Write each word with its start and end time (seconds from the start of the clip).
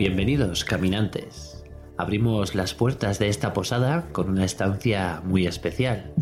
Bienvenidos, 0.00 0.64
caminantes. 0.64 1.62
Abrimos 1.98 2.54
las 2.54 2.72
puertas 2.72 3.18
de 3.18 3.28
esta 3.28 3.52
posada 3.52 4.08
con 4.12 4.30
una 4.30 4.46
estancia 4.46 5.20
muy 5.26 5.46
especial. 5.46 6.14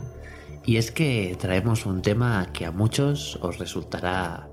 Y 0.66 0.78
es 0.78 0.90
que 0.90 1.36
traemos 1.38 1.86
un 1.86 2.02
tema 2.02 2.48
que 2.52 2.66
a 2.66 2.72
muchos 2.72 3.38
os 3.40 3.60
resultará 3.60 4.48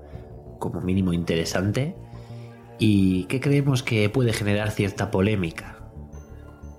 como 0.60 0.80
mínimo 0.80 1.12
interesante 1.12 1.96
y 2.78 3.24
que 3.24 3.40
creemos 3.40 3.82
que 3.82 4.08
puede 4.10 4.32
generar 4.32 4.70
cierta 4.70 5.10
polémica. 5.10 5.80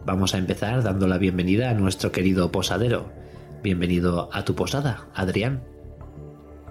Vamos 0.06 0.34
a 0.34 0.38
empezar 0.38 0.84
dando 0.84 1.06
la 1.06 1.18
bienvenida 1.18 1.70
a 1.70 1.74
nuestro 1.74 2.14
querido 2.14 2.50
posadero. 2.50 3.12
Bienvenido 3.62 4.30
a 4.32 4.46
tu 4.46 4.56
posada, 4.56 5.10
Adrián. 5.14 5.64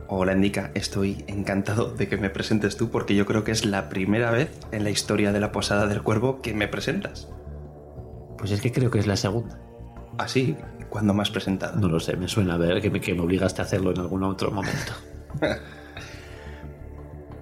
Hola 0.09 0.35
Indica, 0.35 0.71
estoy 0.75 1.25
encantado 1.27 1.91
de 1.91 2.09
que 2.09 2.17
me 2.17 2.31
presentes 2.31 2.77
tú 2.77 2.91
porque 2.91 3.17
yo 3.17 3.27
creo 3.27 3.43
que 3.43 3.51
es 3.51 3.65
la 3.65 3.89
primera 3.89 4.31
vez 4.31 4.51
en 4.71 4.85
la 4.85 4.91
historia 4.91 5.33
de 5.33 5.41
la 5.41 5.51
Posada 5.51 5.89
del 5.89 6.03
Cuervo 6.03 6.41
que 6.43 6.55
me 6.55 6.69
presentas. 6.69 7.29
Pues 8.39 8.53
es 8.53 8.61
que 8.61 8.71
creo 8.71 8.89
que 8.89 9.01
es 9.01 9.09
la 9.09 9.17
segunda. 9.17 9.59
Así, 10.17 10.57
¿cuándo 10.91 11.13
me 11.13 11.23
has 11.23 11.31
presentado? 11.31 11.81
No 11.81 11.89
lo 11.89 11.99
sé, 11.99 12.17
me 12.17 12.29
suena 12.29 12.55
a 12.55 12.57
ver 12.57 12.81
que 12.81 12.89
me, 12.89 13.01
que 13.01 13.15
me 13.15 13.23
obligaste 13.23 13.63
a 13.63 13.65
hacerlo 13.65 13.91
en 13.91 13.99
algún 13.99 14.23
otro 14.23 14.53
momento. 14.53 14.93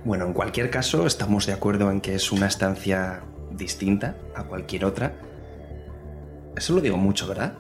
bueno, 0.07 0.25
en 0.25 0.33
cualquier 0.33 0.71
caso, 0.71 1.07
estamos 1.07 1.45
de 1.45 1.53
acuerdo 1.53 1.91
en 1.91 2.01
que 2.01 2.15
es 2.15 2.33
una 2.33 2.47
estancia 2.47 3.25
distinta 3.51 4.17
a 4.35 4.45
cualquier 4.45 4.87
otra. 4.87 5.15
Eso 6.57 6.73
lo 6.73 6.81
digo 6.81 6.97
mucho, 6.97 7.29
¿verdad? 7.29 7.53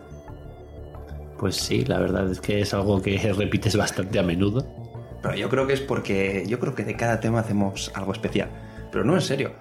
Pues 1.38 1.56
sí, 1.56 1.84
la 1.84 1.98
verdad 1.98 2.30
es 2.30 2.40
que 2.40 2.60
es 2.60 2.72
algo 2.72 3.02
que 3.02 3.18
repites 3.36 3.76
bastante 3.76 4.18
a 4.18 4.22
menudo. 4.22 4.83
Pero 5.24 5.36
yo 5.36 5.48
creo 5.48 5.66
que 5.66 5.72
es 5.72 5.80
porque 5.80 6.44
yo 6.46 6.60
creo 6.60 6.74
que 6.74 6.84
de 6.84 6.96
cada 6.96 7.18
tema 7.18 7.40
hacemos 7.40 7.90
algo 7.94 8.12
especial. 8.12 8.50
Pero 8.92 9.04
no 9.04 9.14
en 9.14 9.22
serio. 9.22 9.52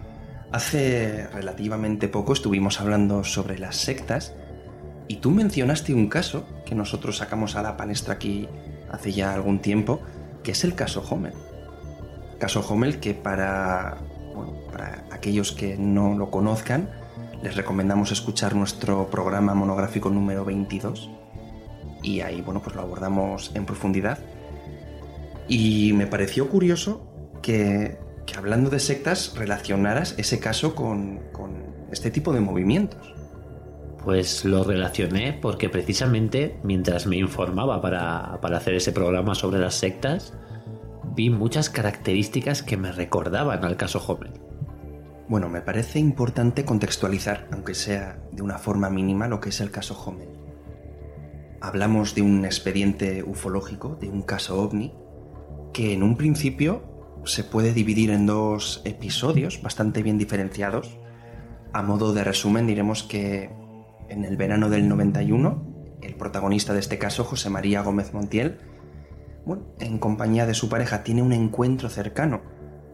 Hace 0.52 1.26
relativamente 1.28 2.10
poco 2.10 2.34
estuvimos 2.34 2.82
hablando 2.82 3.24
sobre 3.24 3.58
las 3.58 3.78
sectas 3.78 4.36
y 5.08 5.16
tú 5.18 5.32
mencionaste 5.32 5.94
un 5.94 6.10
caso 6.10 6.46
que 6.66 6.76
nosotros 6.76 7.16
sacamos 7.16 7.56
a 7.56 7.62
la 7.62 7.78
palestra 7.78 8.16
aquí 8.16 8.50
hace 8.92 9.14
ya 9.14 9.34
algún 9.34 9.60
tiempo, 9.60 10.02
que 10.44 10.52
es 10.52 10.66
el 10.66 10.76
caso 10.76 11.02
Hommel. 11.10 11.34
Caso 12.40 12.60
Hommel 12.60 13.00
que 13.00 13.14
para, 13.14 14.00
bueno, 14.36 14.66
para 14.70 15.06
aquellos 15.12 15.54
que 15.54 15.78
no 15.78 16.18
lo 16.18 16.30
conozcan, 16.30 16.90
les 17.42 17.56
recomendamos 17.56 18.12
escuchar 18.12 18.54
nuestro 18.54 19.10
programa 19.10 19.54
monográfico 19.54 20.10
número 20.10 20.44
22 20.44 21.10
y 22.02 22.20
ahí 22.20 22.42
bueno, 22.42 22.62
pues 22.62 22.76
lo 22.76 22.82
abordamos 22.82 23.52
en 23.56 23.66
profundidad 23.66 24.20
y 25.48 25.94
me 25.94 26.08
pareció 26.08 26.50
curioso 26.50 27.14
que, 27.42 27.98
hablando 28.38 28.70
de 28.70 28.80
sectas 28.80 29.34
relacionaras 29.38 30.16
ese 30.18 30.40
caso 30.40 30.76
con, 30.76 31.22
este 31.92 32.10
tipo 32.10 32.34
de 32.34 32.40
movimientos. 32.40 33.14
Pues 34.04 34.44
lo 34.44 34.64
relacioné 34.64 35.38
porque 35.40 35.70
precisamente 35.70 36.60
mientras 36.64 37.06
me 37.06 37.18
informaba 37.18 37.82
para, 37.82 38.40
para, 38.42 38.58
hacer 38.58 38.74
ese 38.74 38.92
programa 38.92 39.36
sobre 39.36 39.60
las 39.60 39.76
sectas, 39.76 40.34
vi 41.16 41.30
muchas 41.30 41.70
características 41.70 42.64
que 42.64 42.76
me 42.76 42.92
recordaban 42.92 43.64
al 43.64 43.78
caso 43.78 44.04
Hommel. 44.06 44.32
Bueno, 45.30 45.50
me 45.50 45.62
parece 45.62 46.00
importante 46.00 46.66
contextualizar, 46.66 47.48
aunque 47.52 47.76
sea 47.76 48.20
de 48.32 48.42
una 48.42 48.58
forma 48.58 48.90
mínima, 48.90 49.28
lo 49.28 49.40
que 49.40 49.50
es 49.50 49.62
el 49.62 49.72
caso 49.72 49.98
Hommel. 50.04 50.30
Hablamos 51.62 52.14
de 52.14 52.24
un 52.24 52.44
expediente 52.44 53.24
ufológico, 53.24 53.96
de 54.02 54.10
un 54.10 54.24
caso 54.24 54.62
ovni, 54.62 54.94
que 55.74 55.94
en 55.94 56.04
un 56.04 56.16
principio 56.16 56.84
se 57.26 57.44
puede 57.44 57.74
dividir 57.74 58.12
en 58.12 58.26
dos 58.26 58.82
episodios 58.86 59.62
bastante 59.62 60.04
bien 60.04 60.18
diferenciados. 60.18 60.98
A 61.74 61.82
modo 61.82 62.14
de 62.14 62.24
resumen 62.24 62.68
diremos 62.68 63.04
que 63.04 63.50
en 64.10 64.24
el 64.26 64.38
verano 64.38 64.70
del 64.70 64.88
91, 64.88 65.98
el 66.02 66.16
protagonista 66.16 66.74
de 66.74 66.80
este 66.80 67.00
caso, 67.00 67.24
José 67.24 67.50
María 67.50 67.82
Gómez 67.82 68.14
Montiel, 68.14 68.60
bueno, 69.46 69.64
en 69.80 69.98
compañía 69.98 70.46
de 70.46 70.54
su 70.54 70.70
pareja, 70.70 71.04
tiene 71.04 71.22
un 71.22 71.34
encuentro 71.34 71.90
cercano 71.90 72.42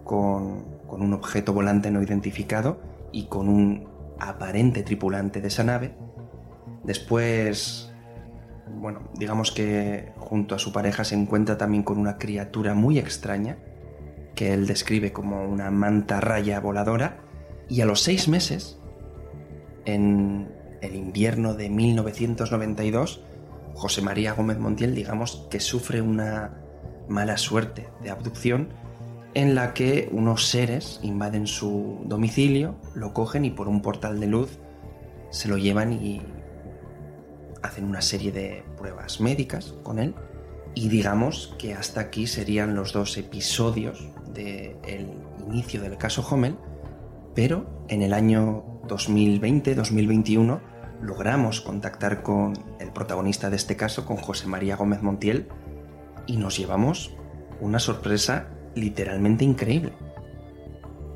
con, 0.04 0.80
con 0.88 1.02
un 1.02 1.14
objeto 1.14 1.54
volante 1.54 1.92
no 1.92 2.02
identificado 2.02 2.82
y 3.12 3.28
con 3.28 3.50
un 3.50 3.88
aparente 4.20 4.84
tripulante 4.84 5.42
de 5.42 5.48
esa 5.48 5.64
nave. 5.64 5.96
Después 6.84 7.89
bueno, 8.76 9.02
digamos 9.16 9.52
que 9.52 10.12
junto 10.18 10.56
a 10.56 10.60
su 10.60 10.72
pareja 10.72 11.04
se 11.04 11.16
encuentra 11.16 11.58
también 11.58 11.84
con 11.84 11.98
una 11.98 12.18
criatura 12.18 12.74
muy 12.74 13.00
extraña, 13.00 13.58
que 14.36 14.54
él 14.54 14.68
describe 14.68 15.12
como 15.12 15.44
una 15.44 15.72
manta 15.72 16.22
raya 16.22 16.60
voladora, 16.60 17.20
y 17.68 17.82
a 17.82 17.86
los 17.86 18.02
seis 18.02 18.28
meses, 18.28 18.80
en 19.86 20.52
el 20.82 20.96
invierno 20.96 21.54
de 21.54 21.70
1992, 21.70 23.24
José 23.74 24.02
María 24.02 24.34
Gómez 24.34 24.58
Montiel, 24.58 24.96
digamos 24.96 25.48
que 25.50 25.60
sufre 25.60 26.02
una 26.02 26.60
mala 27.08 27.38
suerte 27.38 27.90
de 28.04 28.10
abducción 28.12 28.70
en 29.34 29.56
la 29.56 29.74
que 29.74 30.10
unos 30.12 30.48
seres 30.48 31.00
invaden 31.04 31.48
su 31.48 32.00
domicilio, 32.06 32.76
lo 32.96 33.14
cogen 33.14 33.46
y 33.46 33.52
por 33.52 33.68
un 33.68 33.82
portal 33.82 34.20
de 34.20 34.28
luz 34.28 34.60
se 35.30 35.48
lo 35.48 35.58
llevan 35.58 35.94
y 35.94 36.22
hacen 37.64 37.86
una 37.86 38.02
serie 38.02 38.32
de 38.32 38.64
pruebas 38.78 39.20
médicas 39.20 39.74
con 39.84 40.00
él 40.00 40.16
y 40.76 40.90
digamos 40.90 41.56
que 41.58 41.74
hasta 41.74 42.02
aquí 42.02 42.28
serían 42.28 42.76
los 42.76 42.94
dos 42.94 43.18
episodios 43.18 44.08
del 44.34 45.10
inicio 45.48 45.82
del 45.82 45.98
caso 45.98 46.26
Hommel, 46.30 46.56
pero 47.36 47.86
en 47.88 48.02
el 48.02 48.14
año 48.14 48.64
2020-2021 48.88 50.62
logramos 51.02 51.62
contactar 51.62 52.22
con 52.24 52.54
el 52.80 52.92
protagonista 52.92 53.50
de 53.50 53.56
este 53.56 53.76
caso, 53.76 54.06
con 54.06 54.18
José 54.18 54.48
María 54.48 54.76
Gómez 54.76 55.02
Montiel, 55.02 55.48
y 56.28 56.38
nos 56.38 56.58
llevamos 56.58 57.16
una 57.60 57.80
sorpresa 57.80 58.48
literalmente 58.76 59.44
increíble. 59.44 59.94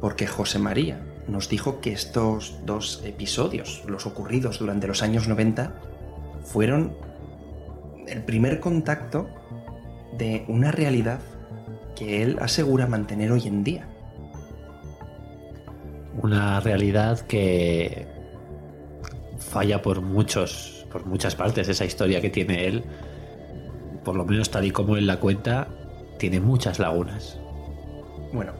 Porque 0.01 0.27
José 0.27 0.59
María 0.59 1.05
nos 1.27 1.47
dijo 1.47 1.79
que 1.79 1.93
estos 1.93 2.59
dos 2.65 3.01
episodios, 3.05 3.83
los 3.87 4.05
ocurridos 4.05 4.59
durante 4.59 4.87
los 4.87 5.03
años 5.03 5.27
90, 5.27 5.92
fueron 6.43 6.95
el 8.07 8.23
primer 8.23 8.59
contacto 8.59 9.29
de 10.17 10.45
una 10.47 10.71
realidad 10.71 11.19
que 11.95 12.21
él 12.23 12.37
asegura 12.41 12.87
mantener 12.87 13.31
hoy 13.31 13.47
en 13.47 13.63
día. 13.63 13.87
Una 16.21 16.59
realidad 16.59 17.19
que 17.21 18.07
falla 19.37 19.81
por 19.81 20.01
muchos, 20.01 20.85
por 20.91 21.05
muchas 21.05 21.35
partes. 21.35 21.69
Esa 21.69 21.85
historia 21.85 22.21
que 22.21 22.29
tiene 22.29 22.67
él, 22.67 22.83
por 24.03 24.15
lo 24.15 24.25
menos 24.25 24.49
tal 24.51 24.65
y 24.65 24.71
como 24.71 24.97
él 24.97 25.07
la 25.07 25.19
cuenta, 25.19 25.67
tiene 26.17 26.39
muchas 26.39 26.79
lagunas. 26.79 27.39
Bueno, 28.31 28.53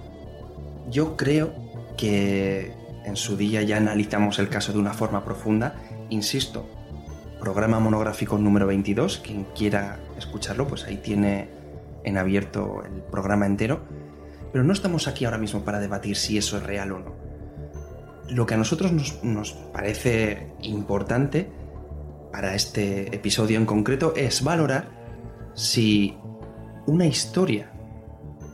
yo 0.89 1.15
creo 1.15 1.53
que 1.97 2.73
en 3.05 3.15
su 3.15 3.37
día 3.37 3.61
ya 3.63 3.77
analizamos 3.77 4.39
el 4.39 4.49
caso 4.49 4.73
de 4.73 4.79
una 4.79 4.93
forma 4.93 5.23
profunda. 5.23 5.75
Insisto, 6.09 6.67
programa 7.43 7.77
monográfico 7.77 8.37
número 8.37 8.67
22. 8.67 9.17
Quien 9.17 9.43
quiera 9.53 9.99
escucharlo, 10.17 10.65
pues 10.65 10.85
ahí 10.85 10.95
tiene 10.95 11.49
en 12.05 12.17
abierto 12.17 12.83
el 12.85 13.01
programa 13.01 13.45
entero. 13.45 13.81
Pero 14.53 14.63
no 14.63 14.71
estamos 14.71 15.09
aquí 15.09 15.25
ahora 15.25 15.37
mismo 15.37 15.65
para 15.65 15.81
debatir 15.81 16.15
si 16.15 16.37
eso 16.37 16.55
es 16.55 16.63
real 16.63 16.93
o 16.93 16.99
no. 16.99 17.15
Lo 18.29 18.45
que 18.45 18.53
a 18.53 18.57
nosotros 18.57 18.93
nos, 19.23 19.51
parece 19.73 20.53
importante 20.61 21.51
para 22.31 22.55
este 22.55 23.13
episodio 23.13 23.57
en 23.57 23.65
concreto 23.65 24.13
es 24.15 24.41
valorar 24.41 24.87
si 25.53 26.17
una 26.87 27.07
historia 27.07 27.73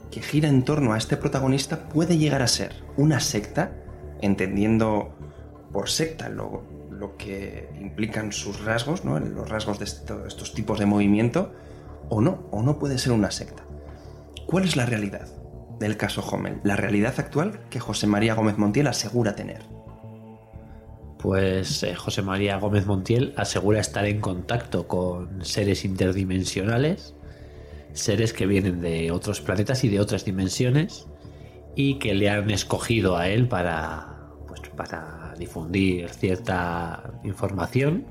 que 0.09 0.23
gira 0.23 0.49
en 0.49 0.63
torno 0.63 0.93
a 0.93 0.97
este 0.97 1.15
protagonista 1.15 1.87
puede 1.89 2.17
llegar 2.17 2.41
a 2.41 2.47
ser 2.47 2.73
una 2.97 3.19
secta, 3.19 3.71
entendiendo 4.19 5.15
por 5.71 5.89
secta 5.89 6.27
lo 6.27 6.58
que 7.19 7.69
implican 7.79 8.31
sus 8.31 8.65
rasgos, 8.65 9.05
¿no? 9.05 9.19
los 9.19 9.47
rasgos 9.47 9.77
de 9.77 9.85
estos 9.85 10.53
tipos 10.55 10.79
de 10.79 10.87
movimiento, 10.87 11.53
o 12.09 12.21
no, 12.21 12.47
o 12.49 12.63
no 12.63 12.79
puede 12.79 12.97
ser 12.97 13.11
una 13.11 13.29
secta. 13.29 13.63
¿Cuál 14.47 14.63
es 14.63 14.75
la 14.75 14.87
realidad 14.87 15.27
del 15.79 15.97
caso 15.97 16.21
Hommel? 16.21 16.59
La 16.63 16.75
realidad 16.75 17.13
actual 17.19 17.59
que 17.69 17.79
José 17.79 18.07
María 18.07 18.33
Gómez 18.33 18.57
Montiel 18.57 18.87
asegura 18.87 19.35
tener. 19.35 19.61
Pues 21.19 21.83
eh, 21.83 21.93
José 21.93 22.23
María 22.23 22.57
Gómez 22.57 22.87
Montiel 22.87 23.33
asegura 23.37 23.79
estar 23.79 24.05
en 24.05 24.21
contacto 24.21 24.87
con 24.87 25.45
seres 25.45 25.85
interdimensionales, 25.85 27.13
seres 27.93 28.33
que 28.33 28.47
vienen 28.47 28.81
de 28.81 29.11
otros 29.11 29.41
planetas 29.41 29.83
y 29.83 29.89
de 29.89 29.99
otras 29.99 30.25
dimensiones 30.25 31.05
y 31.75 31.99
que 31.99 32.13
le 32.15 32.29
han 32.29 32.49
escogido 32.49 33.17
a 33.17 33.27
él 33.27 33.47
para, 33.47 34.18
pues, 34.49 34.61
para 34.75 35.33
difundir 35.37 36.09
cierta 36.09 37.13
información. 37.23 38.05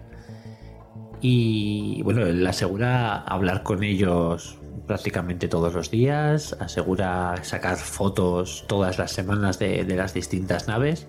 Y 1.21 2.01
bueno, 2.03 2.25
él 2.25 2.47
asegura 2.47 3.17
hablar 3.23 3.65
con 3.65 3.83
ellos 3.83 4.59
prácticamente 4.87 5.49
todos 5.49 5.75
los 5.75 5.91
días, 5.91 6.57
asegura 6.61 7.35
sacar 7.43 7.77
fotos 7.77 8.65
todas 8.69 8.99
las 8.99 9.13
semanas 9.13 9.59
de, 9.59 9.85
las 9.85 10.15
distintas 10.15 10.67
naves 10.67 11.07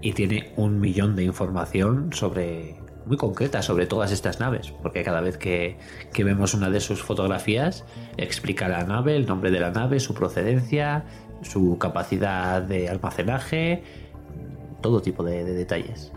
y 0.00 0.12
tiene 0.12 0.52
un 0.56 0.80
millón 0.80 1.14
de 1.14 1.24
información 1.24 2.12
sobre 2.12 2.76
muy 3.06 3.16
concreta 3.16 3.62
sobre 3.62 3.86
todas 3.86 4.12
estas 4.12 4.40
naves, 4.40 4.72
porque 4.82 5.02
cada 5.02 5.20
vez 5.20 5.36
que, 5.36 5.76
que, 6.12 6.24
vemos 6.24 6.54
una 6.54 6.70
de 6.70 6.80
sus 6.80 7.02
fotografías 7.02 7.84
explica 8.16 8.68
la 8.68 8.84
nave, 8.84 9.16
el 9.16 9.26
nombre 9.26 9.50
de 9.50 9.58
la 9.60 9.70
nave, 9.70 9.98
su 9.98 10.14
procedencia, 10.14 11.04
su 11.42 11.78
capacidad 11.78 12.62
de 12.62 12.88
almacenaje, 12.88 13.82
todo 14.82 15.00
tipo 15.00 15.24
de, 15.24 15.44
de 15.44 15.54
detalles. 15.54 16.12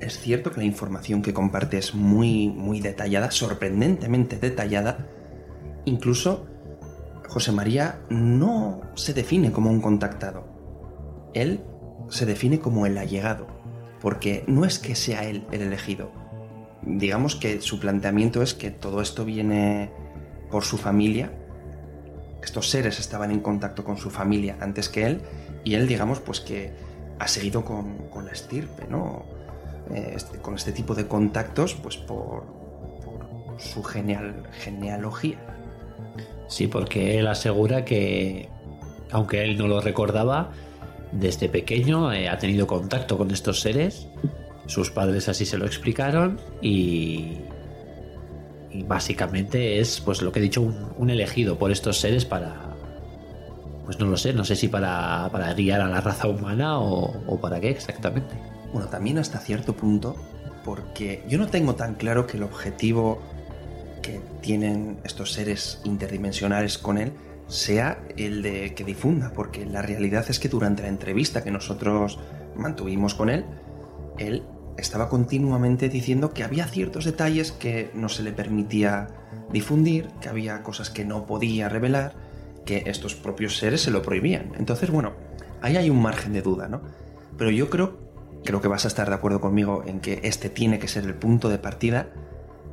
Es 0.00 0.18
cierto 0.18 0.52
que 0.52 0.58
la 0.58 0.66
información 0.66 1.22
que 1.22 1.32
comparte 1.32 1.78
es 1.78 1.94
muy, 1.94 2.48
muy 2.48 2.80
detallada, 2.80 3.30
sorprendentemente 3.30 4.38
detallada. 4.38 5.08
Incluso 5.86 6.46
José 7.28 7.52
María 7.52 8.00
no 8.08 8.80
se 8.94 9.12
define 9.12 9.52
como 9.52 9.70
un 9.70 9.80
contactado. 9.80 10.44
Él 11.34 11.60
se 12.08 12.26
define 12.26 12.58
como 12.58 12.86
el 12.86 12.96
allegado, 12.96 13.46
porque 14.00 14.44
no 14.46 14.64
es 14.64 14.78
que 14.78 14.94
sea 14.94 15.24
él 15.24 15.46
el 15.52 15.62
elegido. 15.62 16.10
Digamos 16.82 17.36
que 17.36 17.60
su 17.60 17.80
planteamiento 17.80 18.42
es 18.42 18.54
que 18.54 18.70
todo 18.70 19.02
esto 19.02 19.24
viene 19.24 19.90
por 20.50 20.64
su 20.64 20.78
familia. 20.78 21.32
Estos 22.42 22.70
seres 22.70 22.98
estaban 22.98 23.30
en 23.30 23.40
contacto 23.40 23.84
con 23.84 23.98
su 23.98 24.10
familia 24.10 24.56
antes 24.60 24.88
que 24.88 25.04
él, 25.06 25.20
y 25.64 25.74
él, 25.74 25.86
digamos, 25.86 26.20
pues 26.20 26.40
que 26.40 26.72
ha 27.18 27.28
seguido 27.28 27.64
con, 27.64 28.08
con 28.08 28.26
la 28.26 28.32
estirpe, 28.32 28.86
¿no? 28.88 29.24
Eh, 29.94 30.12
este, 30.16 30.38
con 30.38 30.54
este 30.54 30.72
tipo 30.72 30.94
de 30.94 31.06
contactos, 31.06 31.74
pues 31.74 31.96
por, 31.96 32.44
su 33.58 33.82
genial, 33.82 34.44
genealogía. 34.52 35.38
Sí, 36.46 36.66
porque 36.66 37.18
él 37.18 37.26
asegura 37.26 37.84
que, 37.84 38.48
aunque 39.10 39.42
él 39.44 39.58
no 39.58 39.66
lo 39.66 39.80
recordaba, 39.80 40.52
desde 41.12 41.48
pequeño 41.48 42.12
eh, 42.12 42.28
ha 42.28 42.38
tenido 42.38 42.66
contacto 42.66 43.18
con 43.18 43.30
estos 43.30 43.60
seres. 43.60 44.08
Sus 44.66 44.90
padres 44.90 45.28
así 45.28 45.46
se 45.46 45.58
lo 45.58 45.66
explicaron 45.66 46.38
y, 46.60 47.38
y 48.70 48.82
básicamente 48.82 49.78
es, 49.78 50.00
pues 50.00 50.22
lo 50.22 50.30
que 50.30 50.40
he 50.40 50.42
dicho, 50.42 50.62
un, 50.62 51.10
elegido 51.10 51.58
por 51.58 51.70
estos 51.70 51.98
seres 51.98 52.24
para, 52.24 52.67
pues 53.88 53.98
no 53.98 54.04
lo 54.04 54.18
sé, 54.18 54.34
no 54.34 54.44
sé 54.44 54.54
si 54.54 54.68
para, 54.68 55.30
guiar 55.56 55.80
a 55.80 55.88
la 55.88 56.02
raza 56.02 56.28
humana 56.28 56.78
o, 56.78 57.22
o 57.26 57.40
para 57.40 57.58
qué 57.58 57.70
exactamente. 57.70 58.34
Bueno, 58.70 58.86
también 58.88 59.16
hasta 59.16 59.38
cierto 59.38 59.74
punto, 59.74 60.14
porque 60.62 61.24
yo 61.26 61.38
no 61.38 61.46
tengo 61.46 61.74
tan 61.74 61.94
claro 61.94 62.26
que 62.26 62.36
el 62.36 62.42
objetivo 62.42 63.18
que 64.02 64.20
tienen 64.42 64.98
estos 65.04 65.32
seres 65.32 65.80
interdimensionales 65.84 66.76
con 66.76 66.98
él 66.98 67.14
sea 67.46 68.04
el 68.18 68.42
de 68.42 68.74
que 68.74 68.84
difunda, 68.84 69.32
porque 69.32 69.64
la 69.64 69.80
realidad 69.80 70.26
es 70.28 70.38
que 70.38 70.50
durante 70.50 70.82
la 70.82 70.88
entrevista 70.90 71.42
que 71.42 71.50
nosotros 71.50 72.18
mantuvimos 72.56 73.14
con 73.14 73.30
él, 73.30 73.46
él 74.18 74.42
estaba 74.76 75.08
continuamente 75.08 75.88
diciendo 75.88 76.34
que 76.34 76.44
había 76.44 76.66
ciertos 76.66 77.06
detalles 77.06 77.52
que 77.52 77.90
no 77.94 78.10
se 78.10 78.22
le 78.22 78.32
permitía 78.32 79.06
difundir, 79.50 80.10
que 80.20 80.28
había 80.28 80.62
cosas 80.62 80.90
que 80.90 81.06
no 81.06 81.24
podía 81.24 81.70
revelar, 81.70 82.27
que 82.68 82.82
estos 82.84 83.14
propios 83.14 83.56
seres 83.56 83.80
se 83.80 83.90
lo 83.90 84.02
prohibían. 84.02 84.52
Entonces, 84.58 84.90
bueno, 84.90 85.14
ahí 85.62 85.78
hay 85.78 85.88
un 85.88 86.02
margen 86.02 86.34
de 86.34 86.42
duda, 86.42 86.68
¿no? 86.68 86.82
Pero 87.38 87.50
yo 87.50 87.70
creo 87.70 88.06
creo 88.44 88.60
que 88.60 88.68
vas 88.68 88.84
a 88.84 88.88
estar 88.88 89.08
de 89.08 89.14
acuerdo 89.14 89.40
conmigo 89.40 89.84
en 89.86 90.00
que 90.00 90.20
este 90.22 90.50
tiene 90.50 90.78
que 90.78 90.86
ser 90.86 91.04
el 91.04 91.14
punto 91.14 91.48
de 91.48 91.58
partida, 91.58 92.10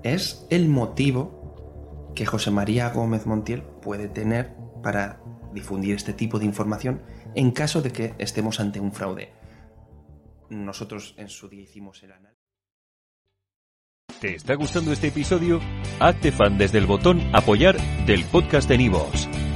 es 0.03 0.45
el 0.49 0.67
motivo 0.67 2.11
que 2.13 2.25
José 2.25 2.51
María 2.51 2.89
Gómez 2.89 3.25
Montiel 3.25 3.61
puede 3.61 4.09
tener 4.09 4.53
para 4.83 5.21
difundir 5.53 5.95
este 5.95 6.11
tipo 6.11 6.39
de 6.39 6.45
información 6.45 7.01
en 7.35 7.51
caso 7.51 7.81
de 7.81 7.91
que 7.91 8.15
estemos 8.17 8.59
ante 8.59 8.81
un 8.81 8.91
fraude. 8.91 9.31
Nosotros 10.49 11.15
en 11.17 11.29
su 11.29 11.47
día 11.47 11.63
hicimos 11.63 12.03
el 12.03 12.11
análisis. 12.11 12.35
¿Te 14.19 14.35
está 14.35 14.55
gustando 14.55 14.91
este 14.91 15.07
episodio? 15.07 15.61
Hazte 15.99 16.33
fan 16.33 16.57
desde 16.57 16.79
el 16.79 16.85
botón 16.85 17.21
apoyar 17.33 17.77
del 18.05 18.25
podcast 18.25 18.67
de 18.67 18.77
Nivos. 18.77 19.29